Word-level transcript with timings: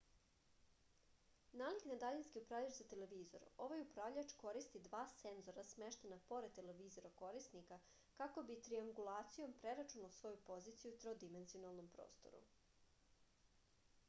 nalik 1.61 1.83
na 1.89 1.95
daljinski 2.03 2.39
upravljač 2.43 2.77
za 2.77 2.85
televizor 2.93 3.43
ovaj 3.65 3.81
upravljač 3.83 4.31
koristi 4.43 4.79
dva 4.87 5.01
senzora 5.15 5.65
smeštena 5.71 6.17
pored 6.31 6.55
televizora 6.57 7.11
korisnika 7.21 7.79
kako 8.21 8.45
bi 8.49 8.57
triangulacijom 8.69 9.53
preračunao 9.61 10.15
svoju 10.21 10.39
poziciju 10.49 10.95
u 10.95 10.97
trodimenzionalnom 11.05 11.91
prostoru 11.99 12.41